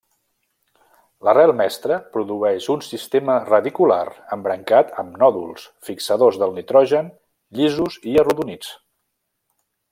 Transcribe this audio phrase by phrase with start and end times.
[1.27, 3.99] L'arrel mestra produeix un sistema radicular
[4.37, 7.13] embrancat amb nòduls, fixadors del nitrogen,
[7.59, 8.77] llisos i arrodonits.